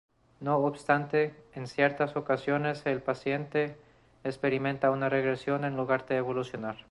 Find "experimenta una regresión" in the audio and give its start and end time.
4.23-5.63